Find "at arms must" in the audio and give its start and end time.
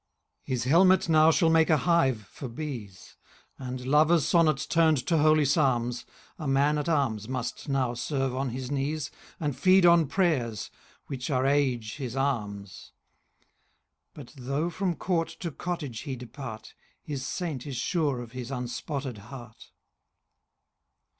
6.79-7.69